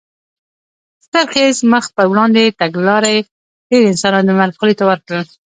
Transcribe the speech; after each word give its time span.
ستر 1.05 1.25
خېز 1.33 1.57
مخ 1.71 1.85
په 1.95 2.03
وړاندې 2.11 2.55
تګلارې 2.59 3.15
ډېر 3.69 3.81
انسانان 3.91 4.23
د 4.25 4.31
مرګ 4.39 4.53
خولې 4.57 4.75
ته 4.79 4.83
ور 4.89 4.99
کړل. 5.07 5.25